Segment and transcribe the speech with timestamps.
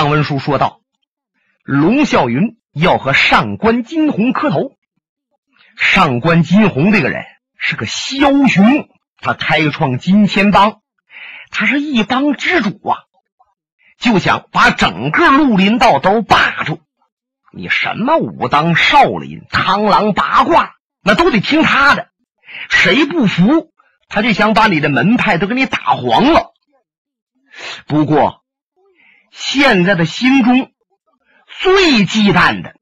[0.00, 0.80] 上文书说道，
[1.62, 4.72] 龙啸云要和上官金鸿磕头。
[5.76, 7.22] 上官金鸿这个人
[7.58, 10.80] 是个枭雄，他开创金钱帮，
[11.50, 12.96] 他是一帮之主啊，
[13.98, 16.80] 就想把整个绿林道都霸住。
[17.52, 22.08] 你什么武当、少林、螳螂、八卦，那都得听他的。
[22.70, 23.70] 谁不服，
[24.08, 26.54] 他就想把你的门派都给你打黄了。
[27.86, 28.40] 不过，
[29.40, 30.70] 现在的心中
[31.60, 32.74] 最忌惮的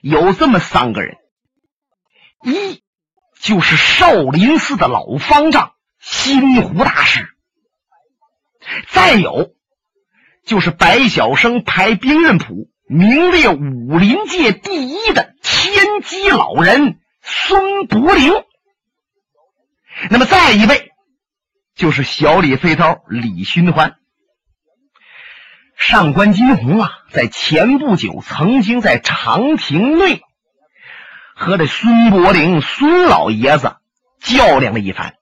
[0.00, 1.18] 有这么三个人：
[2.42, 2.82] 一
[3.38, 7.24] 就是少林寺的老方丈心湖大师；
[8.88, 9.54] 再有
[10.46, 12.70] 就是白晓生排兵刃谱。
[12.86, 18.32] 名列武林界第一的天机老人孙伯龄，
[20.10, 20.92] 那么再一位
[21.74, 23.96] 就是小李飞刀李寻欢。
[25.86, 30.22] 上官金鸿啊，在前不久曾经在长亭内
[31.36, 33.76] 和这孙伯龄孙老爷子
[34.18, 35.12] 较量了一番。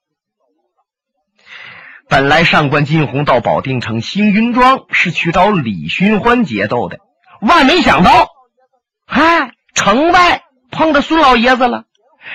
[2.07, 6.99] 本来上官金鸿到保定城星云庄是去找李寻欢决斗的。
[7.41, 8.29] 万没想到，
[9.05, 11.83] 嗨，城外碰到孙老爷子了。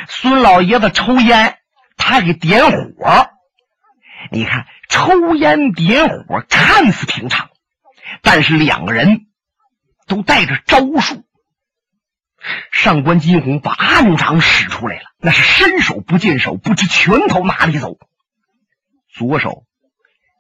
[0.07, 1.57] 孙老爷子抽烟，
[1.97, 3.31] 他给点火。
[4.31, 7.48] 你看，抽烟点火看似平常，
[8.23, 9.27] 但是两个人
[10.07, 11.25] 都带着招数。
[12.71, 17.97] 上官金鸿把暗掌使出来了，那是伸手不见手，不知拳头哪里走。
[19.13, 19.65] 左手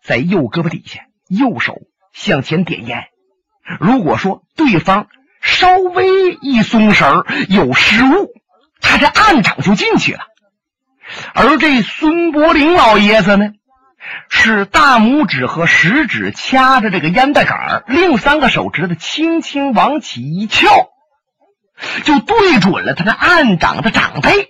[0.04, 1.76] 在右胳膊底下，右手
[2.12, 3.08] 向前点烟。
[3.80, 5.08] 如果说对方
[5.42, 8.32] 稍微一松手有失误，
[8.80, 10.20] 他这暗掌就进去了。
[11.34, 13.50] 而这孙伯龄老爷子呢，
[14.28, 20.68] 是大拇指和食指掐着这个烟袋杆另三个手指头轻轻往起一翘，
[22.04, 24.48] 就对准了他的暗掌的掌背，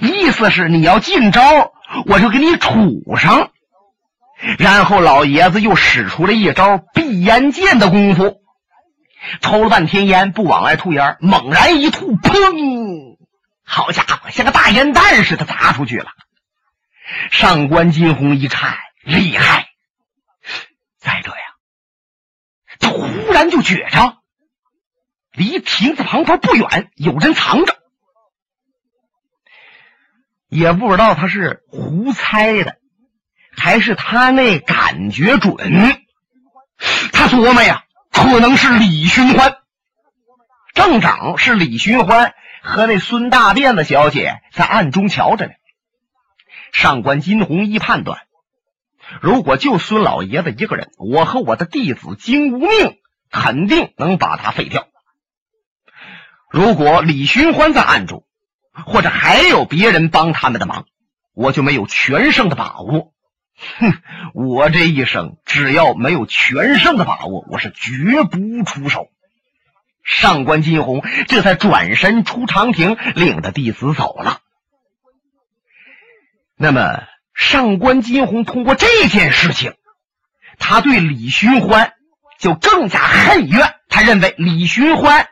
[0.00, 1.72] 意思是你要进招，
[2.06, 3.50] 我就给你杵上。
[4.58, 8.40] 然后老爷子又使出了一招闭烟剑的功夫，
[9.40, 13.16] 抽了半天烟不往外吐烟，猛然一吐，砰！
[13.64, 16.06] 好家伙，像个大烟弹似的砸出去了。
[17.30, 19.68] 上官金鸿一看，厉害！
[20.98, 21.36] 再者呀，
[22.80, 24.18] 他忽然就觉着
[25.32, 27.76] 离亭子旁边不远有人藏着，
[30.48, 32.78] 也不知道他是胡猜的。
[33.56, 35.56] 还是他那感觉准，
[37.12, 39.58] 他琢磨呀，可能是李寻欢。
[40.74, 45.52] 正长是李寻欢和那孙大辫子小姐在暗中瞧着呢。
[46.72, 48.23] 上官金鸿一判断，
[49.20, 52.98] 如果就孙老爷子一个人，我和我的弟子金无命
[53.30, 54.86] 肯定能把他废掉。
[56.50, 58.24] 如果李寻欢在暗中，
[58.86, 60.86] 或者还有别人帮他们的忙，
[61.34, 63.12] 我就没有全胜的把握。
[63.78, 63.92] 哼，
[64.34, 69.08] 我这一生只要没有全胜的把握，我是绝不出手。
[70.02, 74.40] 上官金鸿这才转身出长亭，领着弟子走了。
[76.56, 77.02] 那么，
[77.34, 79.74] 上官金鸿通过这件事情，
[80.58, 81.92] 他对李寻欢
[82.38, 83.74] 就更加恨怨。
[83.88, 85.28] 他认为李寻欢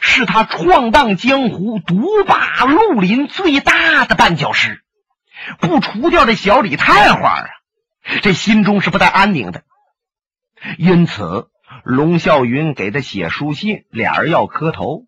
[0.00, 4.82] 是他闯荡江湖、独霸绿林最大的绊脚石。
[5.58, 7.46] 不除掉这小李探花啊，
[8.22, 9.62] 这心中是不太安宁的。
[10.78, 11.48] 因此，
[11.82, 15.06] 龙啸云给他写书信，俩人要磕头，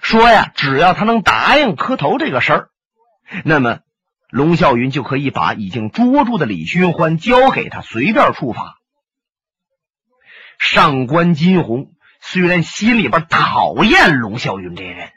[0.00, 2.68] 说呀，只要他能答应磕头这个事儿，
[3.44, 3.80] 那么
[4.34, 8.78] 龙啸云就可以把已经捉住的李寻欢交给他，随便处罚。
[10.58, 15.12] 上官金鸿虽然心里边讨厌龙啸云这人。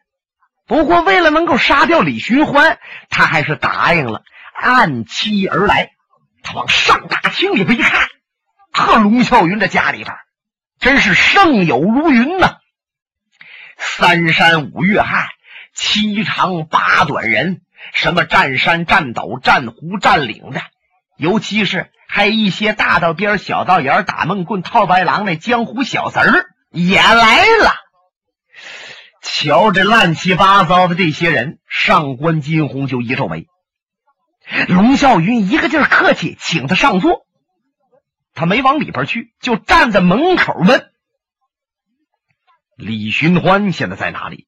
[0.68, 2.78] 不过，为了能够杀掉李寻欢，
[3.10, 4.22] 他还是答应了，
[4.54, 5.94] 按期而来。
[6.44, 8.08] 他往上大厅里边一看，
[8.72, 10.16] 呵，龙啸云的家里边
[10.78, 12.58] 真是盛友如云呐！
[13.78, 15.26] 三山五岳汉，
[15.74, 17.62] 七长八短人，
[17.94, 20.62] 什么占山占斗、占湖占岭的，
[21.18, 27.74] 尤其是还一些大道边、小道沿打闷棍、套白狼那江湖小贼儿也来了。
[29.22, 33.48] 瞧这乱七八糟的这些人，上官金鸿就一皱眉。
[34.68, 37.26] 龙啸云一个劲儿客气，请他上座。
[38.34, 40.92] 他没往里边去，就站在门口问
[42.78, 44.48] ：“李寻欢现在在哪里？”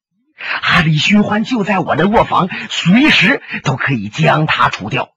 [0.61, 5.11] 啊，李寻欢就在我的卧房，随时都可以将他除掉。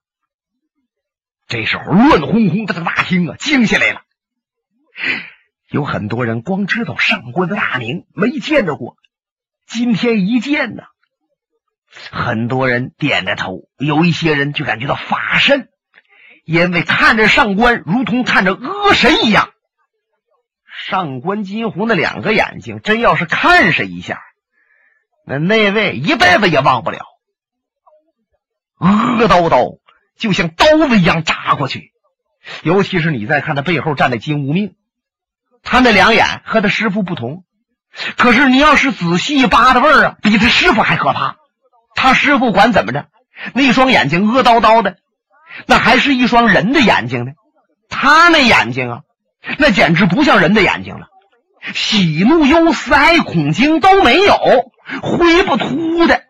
[1.49, 4.03] 这时候乱哄哄的这个大厅啊，静下来了。
[5.69, 8.97] 有很多人光知道上官的大名，没见着过。
[9.67, 10.83] 今天一见呢，
[12.11, 15.69] 很多人点着头，有一些人就感觉到发瘆，
[16.45, 19.51] 因为看着上官如同看着恶神一样。
[20.87, 24.21] 上官金虹的两个眼睛，真要是看上一下，
[25.27, 27.01] 那那位一辈子也忘不了。
[28.79, 29.79] 恶叨叨，
[30.19, 31.93] 就像刀子一样扎过去。
[32.63, 34.75] 尤其是你再看他背后站的金无命，
[35.63, 37.45] 他那两眼和他师傅不同。
[38.17, 41.37] 可是你要是仔细扒的味儿啊，比他师傅还可怕。
[41.95, 43.07] 他师傅管怎么着，
[43.55, 44.97] 那双眼睛恶叨叨的，
[45.67, 47.33] 那还是一双人的眼睛呢。
[47.89, 49.01] 他那眼睛啊，
[49.59, 51.07] 那简直不像人的眼睛了，
[51.75, 54.35] 喜怒忧思哀恐惊都没有，
[55.03, 56.25] 灰不秃的，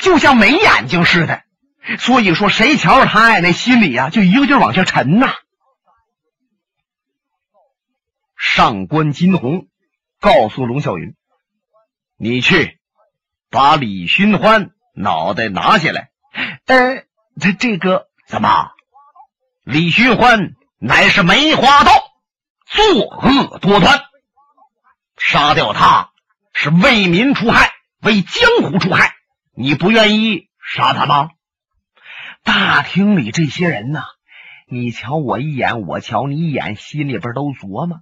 [0.00, 1.42] 就像没眼睛似的。
[1.98, 5.32] 所以说，谁瞧着他呀，那心里呀就一个劲儿往下沉呐。
[8.36, 9.68] 上官金虹
[10.20, 11.14] 告诉龙啸云
[12.18, 12.78] ：“你去
[13.50, 16.10] 把李寻欢脑袋拿下来。”
[16.66, 17.04] 呃，
[17.40, 18.70] 这这个怎么？
[19.64, 21.92] 李寻欢乃是梅花道，
[22.66, 24.00] 作恶多端，
[25.16, 26.10] 杀掉他
[26.52, 27.72] 是为民除害，
[28.02, 29.14] 为江湖除害。
[29.58, 31.30] 你不愿意杀他吗？
[32.44, 34.04] 大厅里这些人呐，
[34.68, 38.00] 你瞧我一眼，我瞧你一眼，心里边都琢磨：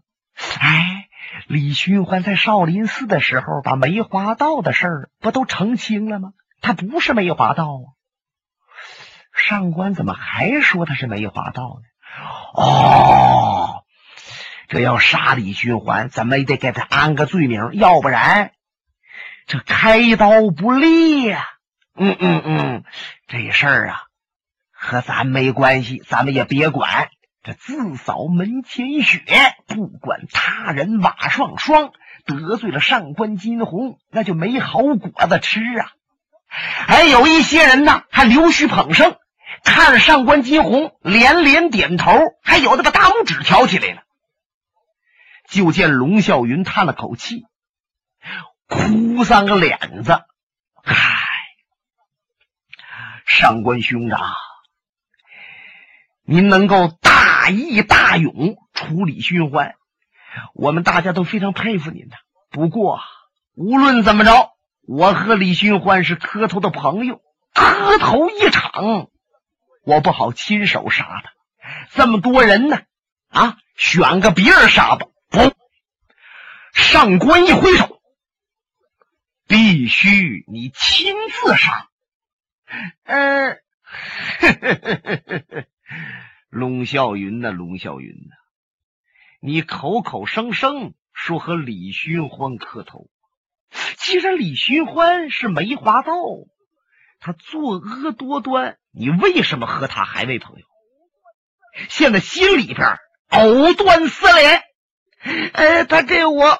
[0.59, 1.07] 哎，
[1.47, 6.31] 李寻欢在少林寺的时候，把梅花道的事儿不都澄清了吗？
[6.61, 7.87] 他不是梅花道啊！
[9.33, 11.87] 上官怎么还说他是梅花道呢？
[12.55, 13.85] 哦，
[14.69, 18.54] 这要杀李寻欢，怎么也得给他安个罪名，要不然
[19.47, 21.45] 这开刀不利呀！
[21.97, 22.85] 嗯嗯嗯，
[23.27, 24.03] 这事儿啊。
[24.73, 27.09] 和咱没关系，咱们也别管。
[27.43, 29.23] 这自扫门前雪，
[29.67, 31.93] 不管他人瓦上霜。
[32.27, 35.93] 得罪了上官金鸿，那就没好果子吃啊！
[36.49, 39.19] 还有一些人呢，还溜须捧圣，
[39.63, 44.05] 看着上官金鸿连连点头，还有的把大拇指挑起来了。
[45.51, 47.45] 就见龙啸云叹了口气，
[48.75, 50.25] 哭丧个脸子
[50.83, 50.95] ：“唉，
[53.27, 54.21] 上官兄长。”
[56.27, 59.75] 您能够大义大勇处理寻欢，
[60.55, 62.17] 我们大家都非常佩服您的。
[62.51, 63.01] 不过
[63.55, 64.53] 无论怎么着，
[64.89, 67.21] 我和李寻欢是磕头的朋友，
[67.53, 69.09] 磕头一场，
[69.85, 71.33] 我不好亲手杀他。
[71.91, 72.79] 这么多人呢，
[73.29, 75.07] 啊，选个别人杀吧。
[75.29, 75.53] 不，
[76.73, 77.94] 上官一挥手，
[79.85, 81.91] 必须你亲自杀。
[83.05, 83.59] 嗯。
[86.49, 88.35] 龙啸云呐，龙啸云呐，
[89.43, 93.11] 你口口声声说和李寻欢磕头，
[93.99, 96.15] 既然李寻欢是梅花道，
[97.21, 100.65] 他作恶多端，你为什么和他还为朋友？
[101.91, 102.97] 现在心里边
[103.29, 104.63] 藕断丝连。
[105.53, 106.59] 哎，他给我，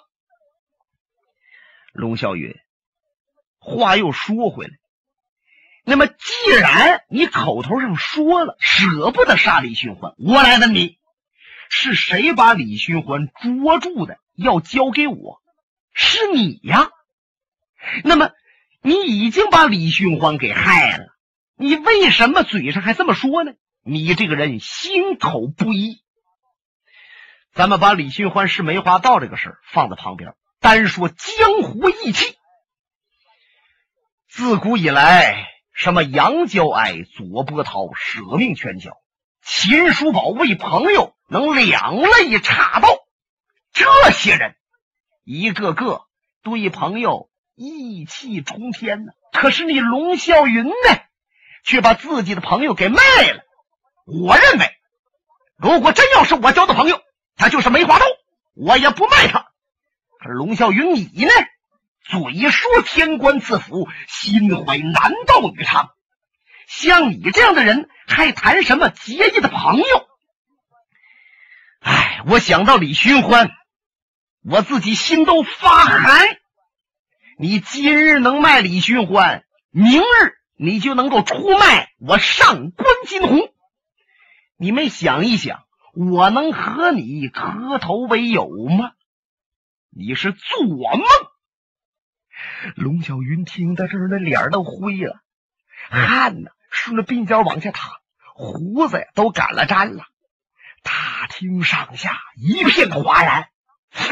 [1.95, 2.55] 龙啸云，
[3.65, 4.73] 话又说回来。
[5.87, 10.99] 那么，既然你口头上说了舍不得杀李寻欢，我来问你，
[11.69, 14.19] 是谁把李寻欢捉住的？
[14.35, 15.43] 要交给我，
[15.93, 16.91] 是你呀？
[18.03, 18.31] 那么，
[18.81, 21.07] 你已经把李寻欢给害了，
[21.57, 23.53] 你为什么嘴上还这么说呢？
[23.85, 26.03] 你这个人心口不一。
[27.53, 32.37] 咱们把李寻欢是梅花道这个事儿放在旁边，单说江湖义气。
[34.37, 35.47] 自古以来。
[35.73, 38.91] 什么杨娇爱、左波涛舍命全交，
[39.43, 42.89] 秦叔宝为朋友能两肋插刀，
[43.73, 44.57] 这些人
[45.25, 46.03] 一个个
[46.43, 49.13] 对朋友义气冲天呢。
[49.33, 50.73] 可是你龙啸云呢，
[51.65, 53.43] 却把自己的朋友给卖了。
[54.05, 54.67] 我认为，
[55.57, 57.01] 如果真要是我交的朋友，
[57.37, 58.07] 他就是梅花刀，
[58.55, 59.47] 我也不卖他。
[60.19, 61.31] 可是龙啸云，你呢？
[62.05, 65.89] 嘴说天官赐福，心怀男盗女娼。
[66.67, 69.85] 像你这样的人，还谈什么结义的朋友？
[71.81, 73.51] 哎，我想到李寻欢，
[74.43, 76.39] 我自己心都发寒。
[77.39, 80.05] 你今日能卖李寻欢，明日
[80.57, 83.49] 你就能够出卖我上官金虹。
[84.57, 88.93] 你们想一想，我能和你磕头为友吗？
[89.91, 91.03] 你是做梦！
[92.77, 95.21] 龙小云听到这儿，那脸都灰了，
[95.91, 97.91] 汗呢顺着鬓角往下淌，
[98.35, 100.05] 胡子呀都赶了粘了。
[100.83, 103.49] 大厅上下一片哗然，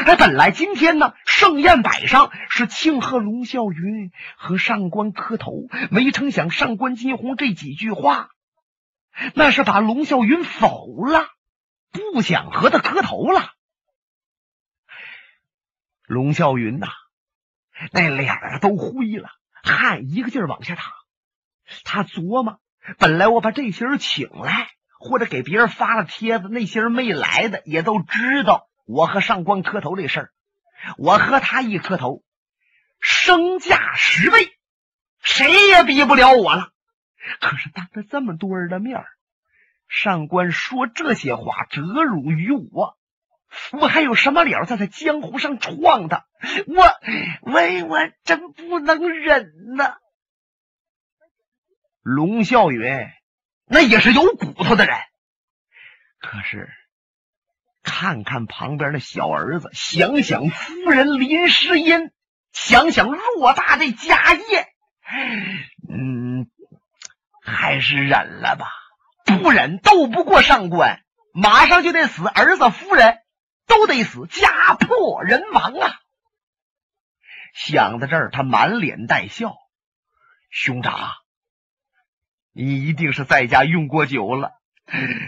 [0.05, 8.29] 哎，本来今天呢，盛宴摆上是庆贺龙啸云和上官磕头，没成想上官金鸿这几句话，
[9.35, 11.27] 那是把龙啸云否了，
[11.91, 13.51] 不想和他磕头了。
[16.05, 16.87] 龙啸云呐，
[17.91, 19.29] 那脸啊都灰了，
[19.63, 20.93] 汗一个劲儿往下淌。
[21.83, 22.59] 他琢磨，
[22.97, 28.67] 本来我把这些人请来，或者给别人发了帖子，那些人没来的也都知道。
[28.85, 30.31] 我和上官磕头这事儿，
[30.97, 32.23] 我和他一磕头，
[32.99, 34.51] 身价十倍，
[35.21, 36.69] 谁也比不了我了。
[37.39, 39.05] 可是当着这么多人的面
[39.87, 42.97] 上官说这些话，折辱于我，
[43.71, 46.25] 我还有什么脸在这江湖上闯的？
[46.67, 49.97] 我，喂，我真不能忍呐！
[52.01, 53.07] 龙啸云
[53.65, 54.95] 那也是有骨头的人，
[56.19, 56.69] 可是。
[57.85, 62.11] 看看旁边的小儿子，想想夫人林诗音，
[62.53, 64.67] 想想偌大的家业，
[65.89, 66.47] 嗯，
[67.41, 68.67] 还是忍了吧。
[69.25, 71.01] 不忍斗不过上官，
[71.33, 73.17] 马上就得死，儿子夫人
[73.67, 75.99] 都得死，家破人亡啊！
[77.53, 79.55] 想到这儿，他满脸带笑
[80.49, 81.11] ：“兄长，
[82.51, 84.53] 你一定是在家用过酒了。”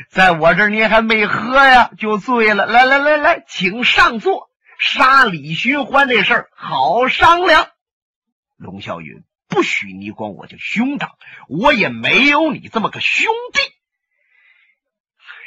[0.10, 2.66] 在我这儿，你还没喝呀，就醉了。
[2.66, 4.50] 来来来来，请上座。
[4.78, 7.70] 杀李寻欢这事儿好商量。
[8.58, 11.12] 龙啸云，不许你管我叫兄长，
[11.48, 13.60] 我也没有你这么个兄弟。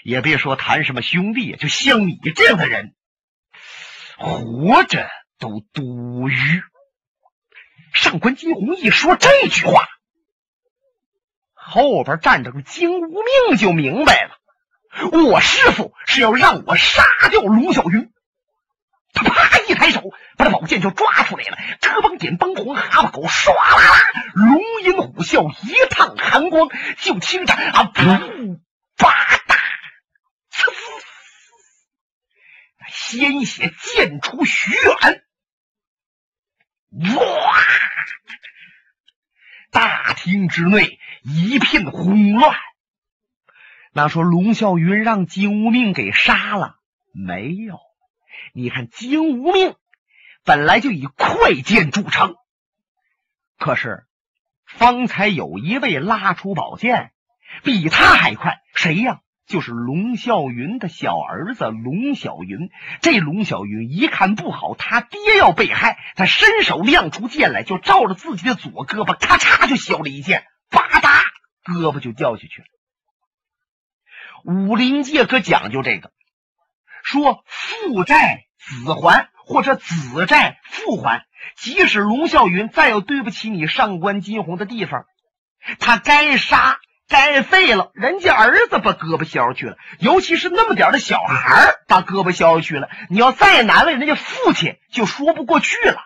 [0.03, 2.95] 也别说谈什么兄弟，就像你这样的人，
[4.17, 6.63] 活着都多余。
[7.93, 9.87] 上官金鸿一说这句话。
[11.55, 13.09] 后边站着个金无
[13.49, 14.39] 命就明白了，
[15.11, 18.11] 我师傅是要让我杀掉龙小云。
[19.13, 20.03] 他啪一抬手，
[20.37, 21.59] 把这宝剑就抓出来了。
[21.81, 23.97] 遮帮点帮红蛤蟆狗，唰啦啦，
[24.35, 28.59] 龙吟虎啸，一趟寒光就听着啊，噗
[28.97, 29.13] 吧
[29.47, 29.57] 嗒，
[32.89, 35.25] 鲜血溅出许远，
[37.17, 37.57] 哇！
[39.71, 40.99] 大厅之内。
[41.25, 42.57] 一片轰乱。
[43.93, 46.79] 那说龙啸云让金无命给杀了
[47.13, 47.79] 没有？
[48.55, 49.75] 你看金无命
[50.45, 52.37] 本来就以快剑著称，
[53.59, 54.07] 可是
[54.65, 57.13] 方才有一位拉出宝剑，
[57.63, 59.21] 比他还快，谁呀？
[59.49, 62.71] 就是龙啸云的小儿子龙小云。
[63.01, 70.45] 这龙小云一看不好，他爹要被害，他伸手亮出剑来，就照着自己的左胳膊，咔嚓就削了一剑。
[70.71, 71.23] 吧嗒，
[71.65, 72.67] 胳膊就掉下去了。
[74.45, 76.13] 武林界可讲究这个，
[77.03, 81.27] 说父债子还，或者子债父还。
[81.57, 85.07] 即使龙啸云再有对不起你上官金鸿的地方，
[85.79, 86.79] 他该杀
[87.09, 87.91] 该废了。
[87.95, 96.03] 人家儿子把胳膊削去了，尤其是那么点的小孩把胳膊削去了，你要再难为人家父亲，就说不过去了。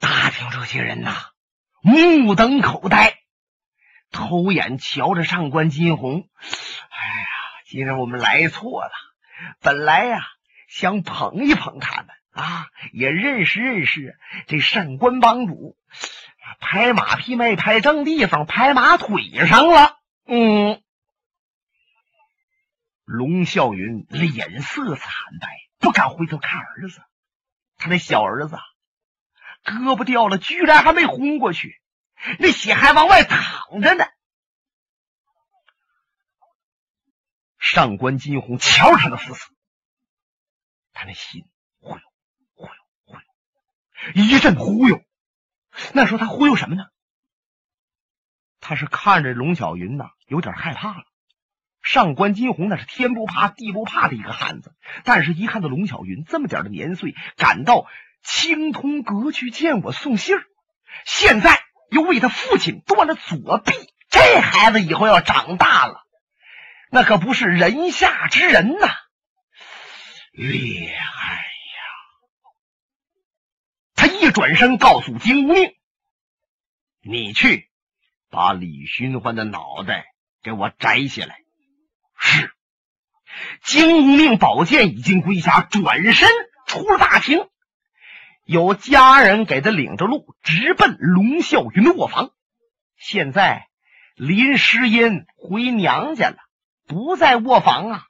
[0.00, 1.14] 大厅这些人呐。
[1.80, 3.18] 目瞪口呆，
[4.10, 6.28] 偷眼瞧着上官金鸿。
[6.90, 7.26] 哎呀，
[7.66, 8.90] 今日我们来错了。
[9.60, 10.18] 本来呀，
[10.68, 15.76] 想捧一捧他们啊，也认识认识这上官帮主。
[16.60, 19.98] 拍马屁没拍正地方，拍马腿上了。
[20.26, 20.82] 嗯，
[23.04, 27.02] 龙啸云脸色惨白，不敢回头看儿子。
[27.76, 28.58] 他那小儿子。
[29.64, 31.82] 胳膊掉了，居然还没昏过去，
[32.38, 34.06] 那血还往外淌着呢。
[37.58, 39.50] 上官金鸿瞧他那死死，
[40.92, 41.44] 他那心
[41.80, 42.00] 忽悠
[42.54, 42.70] 忽悠
[43.04, 43.20] 忽悠，
[44.14, 45.02] 一阵忽悠。
[45.92, 46.84] 那时候他忽悠什么呢？
[48.60, 51.04] 他是看着龙小云呐，有点害怕了。
[51.82, 57.86] 上官金鸿那是天不怕地不怕的一个汉子，但是一看到龙小云这么点的年岁，感到。
[58.20, 60.42] 青铜阁去见我送信儿，
[61.06, 63.72] 现在又为他父亲断了左臂，
[64.10, 66.02] 这孩子以后要长大了，
[66.90, 68.88] 那可不是人下之人呐！
[70.32, 71.47] 厉害！
[74.38, 75.72] 转身告诉金无命
[77.02, 77.68] ：“你去
[78.30, 80.04] 把李寻欢的脑袋
[80.44, 81.40] 给我摘下来。”
[82.16, 82.52] 是。
[83.64, 86.28] 金无命宝剑已经归下，转身
[86.68, 87.48] 出了大厅。
[88.44, 92.30] 有家人给他领着路，直奔龙啸云的卧房。
[92.96, 93.66] 现在
[94.14, 96.36] 林诗音回娘家了，
[96.86, 98.04] 不在卧房啊。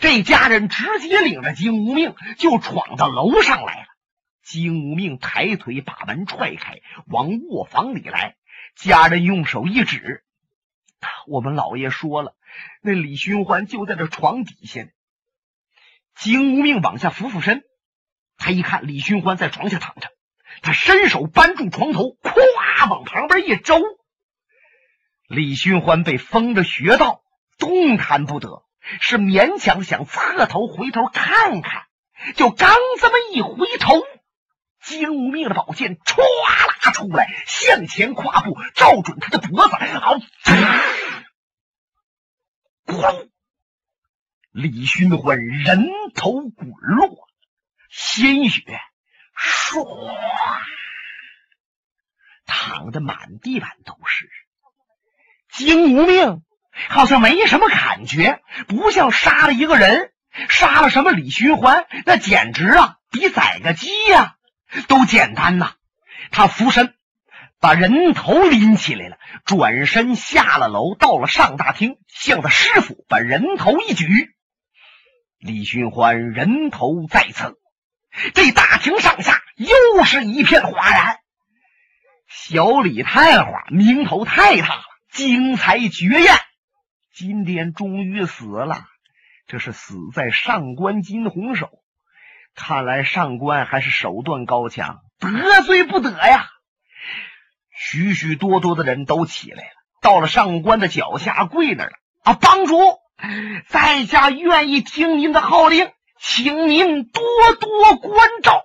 [0.00, 3.89] 这家人直接领着金无命就闯到楼上来了。
[4.42, 8.36] 金无命抬腿把门踹开，往卧房里来。
[8.74, 10.24] 家人用手一指
[11.26, 12.34] ：“我们老爷说了，
[12.82, 14.86] 那李寻欢就在这床底下。”
[16.14, 17.62] 金无命往下俯俯身，
[18.36, 20.08] 他一看李寻欢在床下躺着，
[20.62, 23.80] 他伸手扳住床头，咵往旁边一周。
[25.28, 27.22] 李寻欢被封着穴道，
[27.58, 28.64] 动弹不得，
[29.00, 31.84] 是勉强想侧头回头看看，
[32.34, 34.02] 就刚这么一回头。
[34.90, 39.76] 金无命的宝剑唰啦出来，向前跨步，照准他的脖子。
[39.76, 40.16] 好，
[42.86, 43.28] 咣！
[44.50, 47.28] 李寻欢人头滚落，
[47.88, 48.80] 鲜血
[49.36, 50.12] 唰，
[52.44, 54.28] 淌的满地板都是。
[55.52, 56.42] 金无命
[56.88, 60.12] 好像没什么感觉，不像杀了一个人，
[60.48, 64.36] 杀了什么李寻欢，那简直啊，比宰个鸡呀！
[64.88, 65.72] 都简单呐！
[66.30, 66.94] 他俯身
[67.58, 74.06] 把人头拎起来了，转身下了楼，到了上大厅，向他师傅把人头一举。
[75.38, 77.56] 李寻欢人头在侧，
[78.34, 81.18] 这大厅上下又是一片哗然。
[82.28, 86.36] 小李太花名头太大了，精彩绝艳。
[87.12, 88.84] 今天终于死了，
[89.46, 91.79] 这是死在上官金虹手。
[92.54, 96.48] 看来上官还是手段高强，得罪不得呀！
[97.74, 99.70] 许许多多的人都起来了，
[100.02, 101.96] 到了上官的脚下跪那儿了。
[102.22, 102.76] 啊，帮主，
[103.68, 107.22] 在下愿意听您的号令，请您多
[107.58, 108.64] 多关照。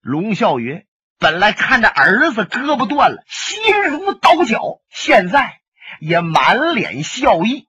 [0.00, 0.84] 龙啸云
[1.18, 5.60] 本来看着儿子胳膊断了，心如刀绞，现在
[6.00, 7.68] 也满脸笑意，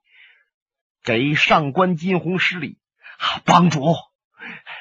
[1.04, 2.78] 给上官金鸿施礼。
[3.44, 3.80] 帮主，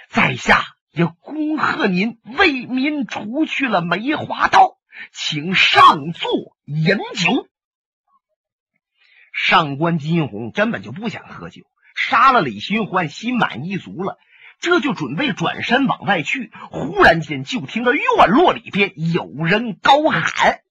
[0.10, 4.78] 在下也恭贺您为民除去了梅花刀，
[5.12, 6.32] 请上座
[6.66, 7.48] 饮酒。
[9.34, 14.18] 上官金鸿根本就不想喝酒，杀了李寻欢，心满意足了，
[14.60, 16.52] 这就准备转身往外去。
[16.72, 20.62] 忽然间，就听到院落里边有人高喊：“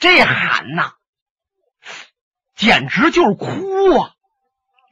[0.00, 0.94] 这喊呐，
[2.54, 4.14] 简直就是哭啊！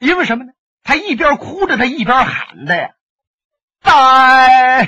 [0.00, 0.52] 因为什么呢？”
[0.88, 2.88] 他一边哭着，他一边喊的呀
[3.84, 4.86] ：“在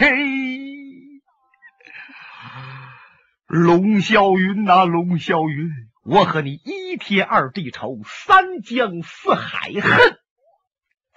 [3.46, 5.68] 龙啸云呐，龙啸云，
[6.02, 10.16] 我和你一天二地仇，三江四海恨。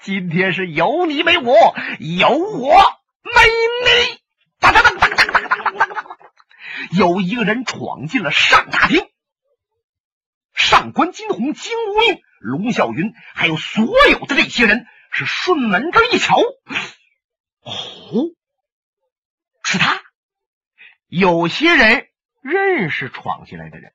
[0.02, 1.54] 今天是有你没我，
[2.20, 2.76] 有我
[3.24, 3.32] 没
[3.86, 4.20] 你。”
[4.60, 6.06] 当当当当当当当当当当，
[6.92, 9.08] 有一个人闯进了上大厅，
[10.74, 12.20] 上官金鸿金无命。
[12.40, 16.36] 龙啸云还有所有的这些人是顺门这一瞧，
[17.62, 18.34] 哦，
[19.64, 20.02] 是他。
[21.08, 22.08] 有些人
[22.42, 23.94] 认识闯进来的人，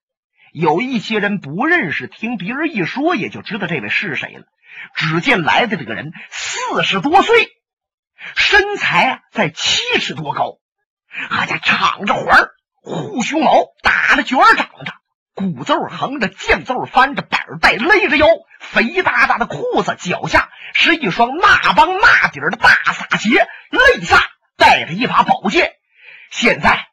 [0.53, 4.45] 有一些人不认识，听别人一说也就知道这位是谁了。
[4.95, 7.49] 只见来的这个人四十多岁，
[8.37, 10.61] 身材啊在七尺多高，
[11.09, 12.49] 还家敞着环
[12.83, 14.95] 护胸毛打了卷长着。
[15.39, 18.27] 鼓奏横着，剑奏翻着，板带勒着腰，
[18.59, 24.21] 肥大大的裤子，脚下是一双那帮那底儿的大撒鞋，肋下
[24.57, 25.75] 带着一把宝剑。
[26.33, 26.89] 现在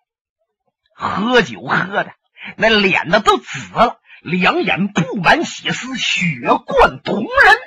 [0.94, 2.14] 喝酒喝的
[2.56, 6.26] 那脸呢都紫了，两眼布满血丝，血
[6.68, 7.58] 贯瞳人。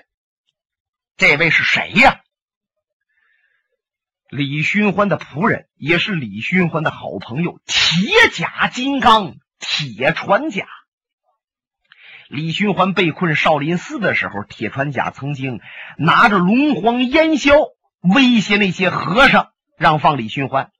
[1.16, 2.20] 这位是谁呀？
[4.28, 9.34] 李寻欢的仆人，也是李寻欢的好朋友，铁甲金刚。
[9.58, 10.66] 铁船甲，
[12.28, 15.60] 李寻欢被困少林寺的时候，铁船甲曾经
[15.96, 17.54] 拿着龙皇烟硝
[18.00, 20.70] 威胁那些和尚，让放李寻欢。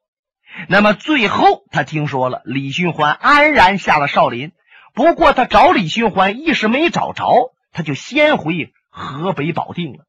[0.68, 4.52] 那么最后他听说了，李寻欢安然下了少林。
[4.94, 10.06] 不过他找李寻欢一时没找着，他就先回河北保定了。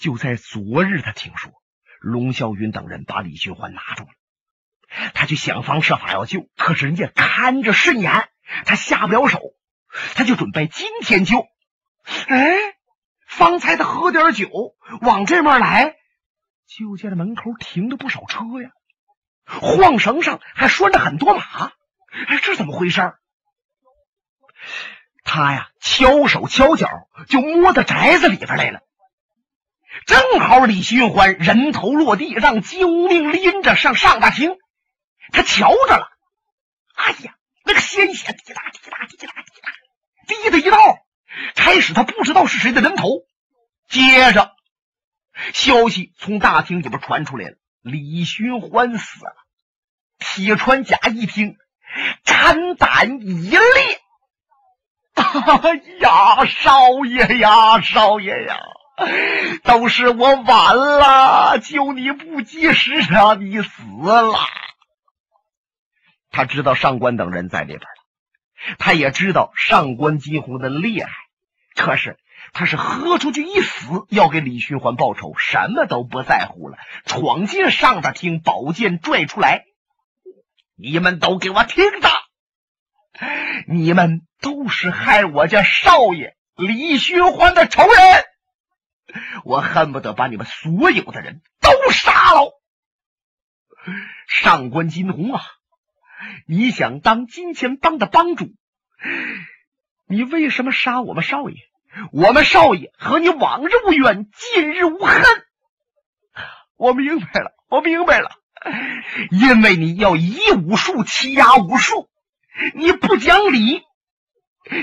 [0.00, 1.52] 就在昨日，他听说
[2.00, 4.10] 龙啸云等人把李寻欢拿住了。
[5.14, 8.28] 他就想方设法要救，可是人家看着甚严，
[8.64, 9.40] 他下不了手，
[10.14, 11.46] 他就准备今天救。
[12.28, 12.56] 哎，
[13.26, 14.48] 方才他喝点酒，
[15.00, 15.96] 往这面来，
[16.66, 18.70] 就见这门口停着不少车呀，
[19.44, 21.72] 晃绳上还拴着很多马。
[22.28, 23.14] 哎，这怎么回事？
[25.24, 26.88] 他呀，敲手敲脚，
[27.28, 28.80] 就摸到宅子里边来了。
[30.06, 34.56] 正好李寻欢人头落地，让金无命拎着上上大厅。
[35.32, 36.08] 他瞧着了，
[36.94, 37.34] 哎呀，
[37.64, 39.72] 那个鲜血滴答滴答滴答滴答
[40.26, 40.78] 滴的一道。
[41.54, 43.24] 开始他不知道是谁的人头，
[43.88, 44.52] 接着，
[45.52, 49.32] 消息从大厅里边传出来了，李寻欢死了。
[50.18, 51.56] 铁川甲一听，
[52.24, 54.00] 肝胆一裂
[55.14, 58.58] ：“哎呀，少爷呀，少爷呀，
[59.64, 64.38] 都是我晚了，救你不及时让，你死了。”
[66.36, 71.08] 他知道上官等人在里边了，他也知道上官金鸿的厉害，
[71.74, 72.18] 可是
[72.52, 79.64] 他是豁出去一死，要给李寻欢报仇，什么都不在乎了，闯进上大厅，宝剑拽出来，
[80.76, 82.10] 你们都给我听着，
[83.66, 88.24] 你们都是害我家少爷李寻欢的仇人，
[89.42, 92.52] 我恨不得把你们所有的人都杀了。
[94.28, 95.40] 上官金鸿啊！
[96.46, 98.46] 你想当金钱帮的帮主，
[100.08, 101.56] 你为什么杀我们少爷？
[102.12, 105.22] 我们少爷和你往日无冤，近日无恨。
[106.76, 108.30] 我明白了，我明白了，
[109.30, 112.08] 因为你要以武术欺压武术，
[112.74, 113.82] 你不讲理，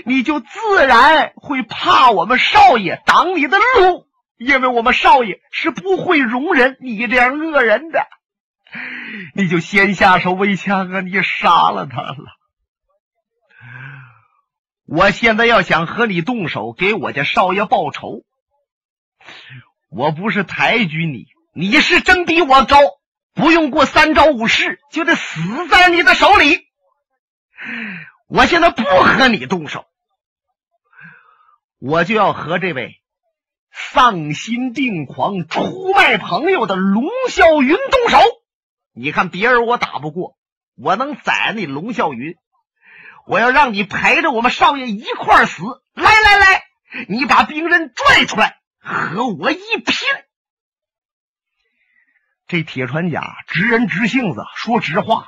[0.06, 8.08] 你就自然会怕我们少爷挡你的路，因为我们少爷是不会容忍你这样恶人的。
[9.36, 11.02] 你就先下手为强啊！
[11.02, 12.18] 你杀了他了。
[14.86, 18.24] 我现在要想和你动手，给我家少爷报仇，
[19.90, 22.78] 我不是抬举你，你是真比我高，
[23.34, 26.68] 不用过三招五式，就得死在你的手里。
[28.28, 29.86] 我现在不和你动手，
[31.80, 33.02] 我就要和这位
[33.72, 38.18] 丧心病狂、出卖朋友的龙啸云动手。
[38.94, 40.38] 你看别人我打不过，
[40.76, 42.36] 我能宰你龙啸云。
[43.26, 45.64] 我要让你陪着我们少爷一块死。
[45.94, 46.64] 来来来，
[47.08, 49.96] 你把兵刃拽出来，和我一拼。
[52.48, 55.28] 这铁船甲直人直性子，说直话。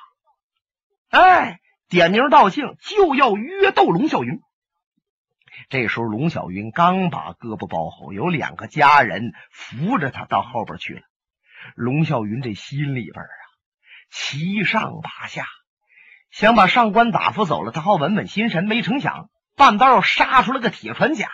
[1.09, 4.41] 哎，点名道姓就要约斗龙啸云。
[5.69, 11.01] 这时候龙啸云刚把胳膊包好，有两个家人扶着他到后边去了。
[11.75, 13.44] 龙啸云这心里边啊。
[14.11, 15.45] 七上八下，
[16.31, 18.65] 想把上官打发走了，他好稳稳心神。
[18.65, 21.29] 没成想，半道杀出了个铁船甲，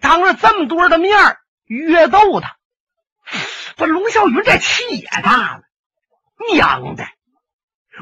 [0.00, 2.56] 当着这么多人的面儿约斗他，
[3.76, 5.62] 这龙啸云这气也大了。
[6.52, 7.06] 娘的，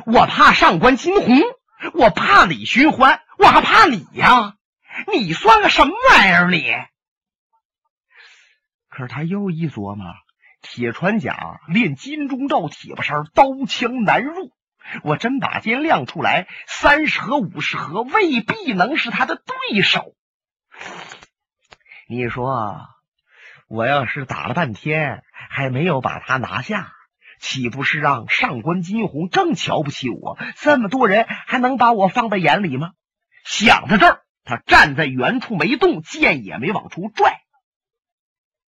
[0.07, 1.41] 我怕上官金鸿，
[1.95, 4.55] 我怕李寻欢，我还怕你呀？
[5.13, 6.51] 你算个什么玩意儿？
[6.51, 6.73] 你？
[8.89, 10.07] 可是他又一琢磨。
[10.71, 14.53] 铁船甲练金钟罩铁布衫，刀枪难入。
[15.03, 20.15] 我真把剑亮出来，三十合五十合，未必能是他的对手。
[22.07, 22.87] 你说，
[23.67, 26.93] 我要是打了半天还没有把他拿下，
[27.41, 30.39] 岂不是让上官金鸿更瞧不起我？
[30.57, 32.93] 这么多人还能把我放在眼里吗？
[33.45, 37.41] 想到这儿，他站在原处没动，剑也没往出拽。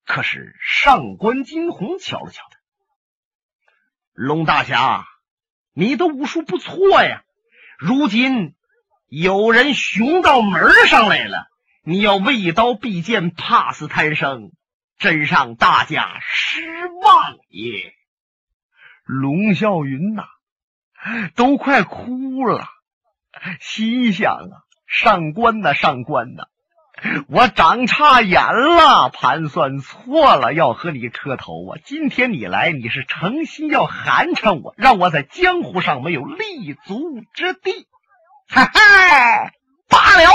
[0.09, 2.57] 可是上官金鸿瞧了瞧他，
[4.13, 5.05] 龙大侠，
[5.71, 7.21] 你的武术不错呀。
[7.77, 8.55] 如今
[9.07, 11.47] 有人雄到门上来了，
[11.83, 14.51] 你要畏刀避剑，怕死贪生，
[14.97, 17.93] 真让大家失望也。
[19.03, 20.23] 龙啸云呐，
[21.35, 22.67] 都快哭了，
[23.61, 26.47] 心想啊，上官呐，上官呐。
[27.29, 31.79] 我长差眼了，盘算错了，要和你磕头啊！
[31.85, 37.87] 今天你来，你是诚心要寒碜我，让我在江湖上没有立足之地。
[38.49, 39.51] 哈哈，
[39.87, 40.29] 罢了，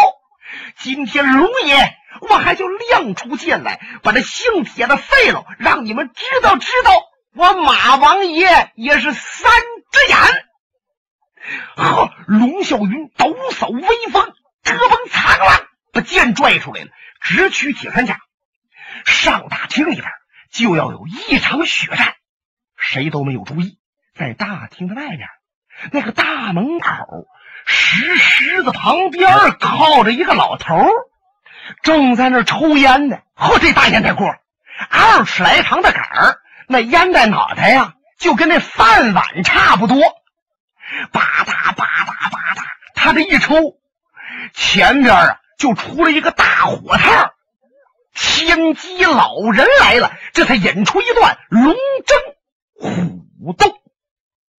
[0.79, 1.95] 今天龙爷
[2.31, 6.93] 我还就亮出剑来，把这姓铁的废了，让你们知道知道，
[7.35, 9.53] 我马王爷也是三
[9.91, 10.19] 只眼。
[11.77, 15.61] 呵，龙啸云抖擞威风，遮风藏浪。
[15.95, 16.89] 把剑拽出来了，
[17.21, 18.19] 直取铁三甲。
[19.07, 20.07] 上大厅里边
[20.51, 22.15] 就要有一场血战，
[22.77, 23.79] 谁都没有注意，
[24.15, 25.29] 在大厅的外边
[25.91, 27.27] 那个大门口
[27.67, 30.87] 石狮子旁边靠着一个老头，
[31.83, 33.19] 正在那抽烟呢。
[33.35, 34.35] 呵，这大烟袋锅，
[34.91, 39.99] 二尺来长的杆儿，那烟袋脑袋呀，就跟那饭碗差不多。
[41.11, 42.63] 吧嗒吧嗒吧嗒，
[42.95, 43.79] 他这一抽，
[44.53, 45.41] 前边啊。
[45.59, 47.33] 就出了一个大火炮
[48.15, 51.75] 天机老人来了，这才引出一段龙
[52.07, 52.19] 争
[52.75, 53.75] 虎斗。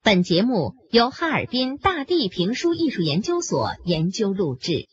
[0.03, 4.87] 本节目由哈尔滨大地评书艺术研究所研究录制。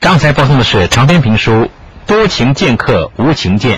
[0.00, 1.50] 刚才播送的是长篇评书
[2.06, 3.76] 《多情剑客无情剑。